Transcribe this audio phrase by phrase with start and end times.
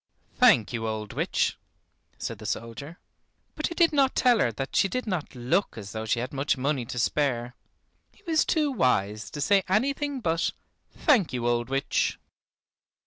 [0.33, 1.59] "Thank you, old witch,"
[2.17, 2.97] said the soldier.
[3.53, 6.33] But he did not tell her that she did not look as though she had
[6.33, 7.53] much money to spare.
[8.11, 10.53] He was too wise to say anything but,
[10.91, 12.17] "Thank you, old witch."